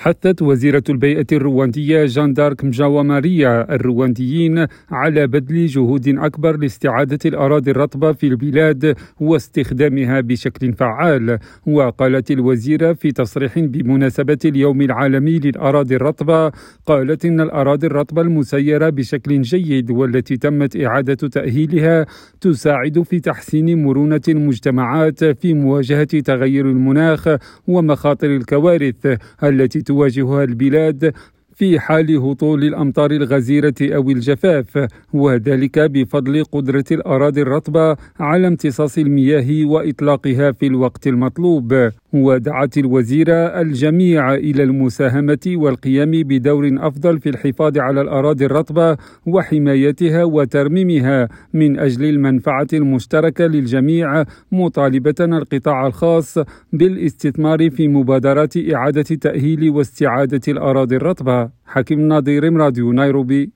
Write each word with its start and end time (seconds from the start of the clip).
حثت 0.00 0.42
وزيرة 0.42 0.82
البيئة 0.88 1.26
الرواندية 1.32 2.04
جان 2.04 2.32
دارك 2.32 2.64
مجاوة 2.64 3.02
ماريا 3.02 3.74
الروانديين 3.74 4.66
على 4.90 5.26
بذل 5.26 5.66
جهود 5.66 6.08
أكبر 6.08 6.56
لاستعادة 6.56 7.18
الأراضي 7.26 7.70
الرطبة 7.70 8.12
في 8.12 8.26
البلاد 8.26 8.96
واستخدامها 9.20 10.20
بشكل 10.20 10.72
فعال. 10.72 11.38
وقالت 11.66 12.30
الوزيرة 12.30 12.92
في 12.92 13.12
تصريح 13.12 13.58
بمناسبة 13.58 14.38
اليوم 14.44 14.82
العالمي 14.82 15.38
للأراضي 15.38 15.96
الرطبة 15.96 16.52
قالت 16.86 17.24
إن 17.24 17.40
الأراضي 17.40 17.86
الرطبة 17.86 18.22
المسيرة 18.22 18.88
بشكل 18.88 19.42
جيد 19.42 19.90
والتي 19.90 20.36
تمت 20.36 20.76
إعادة 20.76 21.14
تأهيلها 21.14 22.06
تساعد 22.40 23.02
في 23.02 23.20
تحسين 23.20 23.84
مرونة 23.84 24.22
المجتمعات 24.28 25.24
في 25.24 25.54
مواجهة 25.54 26.04
تغير 26.04 26.66
المناخ 26.66 27.28
ومخاطر 27.66 28.36
الكوارث 28.36 29.16
التي 29.42 29.87
تواجهها 29.88 30.44
البلاد 30.44 31.12
في 31.58 31.80
حال 31.80 32.16
هطول 32.16 32.64
الأمطار 32.64 33.10
الغزيرة 33.10 33.74
أو 33.82 34.10
الجفاف 34.10 34.86
وذلك 35.12 35.78
بفضل 35.78 36.44
قدرة 36.44 36.84
الأراضي 36.92 37.42
الرطبة 37.42 37.96
على 38.20 38.46
امتصاص 38.46 38.98
المياه 38.98 39.66
وإطلاقها 39.66 40.52
في 40.52 40.66
الوقت 40.66 41.06
المطلوب. 41.06 41.90
ودعت 42.12 42.78
الوزيرة 42.78 43.60
الجميع 43.60 44.34
إلى 44.34 44.62
المساهمة 44.62 45.38
والقيام 45.46 46.10
بدور 46.10 46.70
أفضل 46.78 47.18
في 47.18 47.28
الحفاظ 47.28 47.78
على 47.78 48.00
الأراضي 48.00 48.46
الرطبة 48.46 48.96
وحمايتها 49.26 50.24
وترميمها 50.24 51.28
من 51.54 51.78
أجل 51.78 52.04
المنفعة 52.04 52.66
المشتركة 52.72 53.46
للجميع 53.46 54.24
مطالبة 54.52 55.14
القطاع 55.20 55.86
الخاص 55.86 56.38
بالاستثمار 56.72 57.70
في 57.70 57.88
مبادرات 57.88 58.54
إعادة 58.56 59.02
تأهيل 59.02 59.70
واستعادة 59.70 60.40
الأراضي 60.48 60.96
الرطبة. 60.96 61.50
حكيم 61.66 62.00
ناظر 62.00 62.52
راديو 62.52 62.92
نيروبي. 62.92 63.50